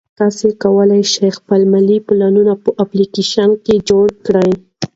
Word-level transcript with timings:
تاسو 0.19 0.47
کولای 0.63 1.03
شئ 1.13 1.29
خپل 1.37 1.61
مالي 1.71 1.97
پلانونه 2.07 2.53
په 2.63 2.69
اپلیکیشن 2.83 3.49
کې 3.65 3.75
جوړ 3.89 4.07
کړئ. 4.25 4.51